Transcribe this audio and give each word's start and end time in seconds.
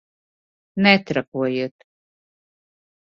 Netrakojiet! 0.85 1.77